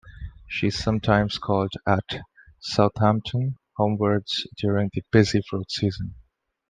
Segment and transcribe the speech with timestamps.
[0.47, 2.23] She sometimes called at
[2.59, 6.15] Southampton homewards during the busy fruit season.